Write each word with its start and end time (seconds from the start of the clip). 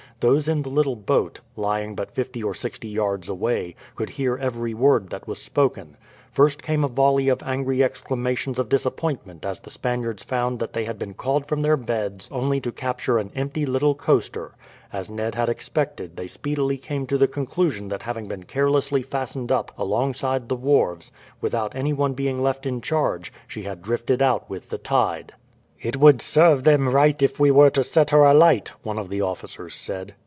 Those 0.21 0.47
in 0.47 0.61
the 0.61 0.69
little 0.69 0.95
boat, 0.95 1.39
lying 1.55 1.95
but 1.95 2.11
fifty 2.13 2.43
or 2.43 2.53
sixty 2.53 2.87
yards 2.87 3.27
away, 3.27 3.73
could 3.95 4.11
hear 4.11 4.37
every 4.37 4.71
word 4.71 5.09
that 5.09 5.27
was 5.27 5.41
spoken. 5.41 5.97
First 6.31 6.61
came 6.61 6.83
a 6.83 6.87
volley 6.87 7.27
of 7.27 7.41
angry 7.41 7.83
exclamations 7.83 8.59
of 8.59 8.69
disappointment 8.69 9.45
as 9.47 9.61
the 9.61 9.71
Spaniards 9.71 10.21
found 10.21 10.59
that 10.59 10.73
they 10.73 10.85
had 10.85 10.99
been 10.99 11.15
called 11.15 11.47
from 11.47 11.63
their 11.63 11.75
beds 11.75 12.27
only 12.31 12.61
to 12.61 12.71
capture 12.71 13.17
an 13.17 13.31
empty 13.33 13.65
little 13.65 13.95
coaster. 13.95 14.51
As 14.93 15.09
Ned 15.09 15.33
had 15.33 15.49
expected, 15.49 16.17
they 16.17 16.27
speedily 16.27 16.77
came 16.77 17.07
to 17.07 17.17
the 17.17 17.27
conclusion 17.27 17.87
that 17.87 18.03
having 18.03 18.27
been 18.27 18.43
carelessly 18.43 19.01
fastened 19.01 19.51
up 19.51 19.71
alongside 19.75 20.49
the 20.49 20.55
wharves, 20.55 21.11
without 21.41 21.73
any 21.73 21.93
one 21.93 22.13
being 22.13 22.37
left 22.37 22.67
in 22.67 22.79
charge, 22.79 23.33
she 23.47 23.63
had 23.63 23.81
drifted 23.81 24.21
out 24.21 24.47
with 24.47 24.69
the 24.69 24.77
tide. 24.77 25.33
"It 25.83 25.97
would 25.97 26.21
serve 26.21 26.63
them 26.63 26.89
right 26.89 27.19
if 27.23 27.39
we 27.39 27.49
were 27.49 27.71
to 27.71 27.83
set 27.83 28.11
her 28.11 28.21
alight," 28.23 28.69
one 28.83 28.99
of 28.99 29.09
the 29.09 29.21
officers 29.23 29.73
said. 29.73 30.13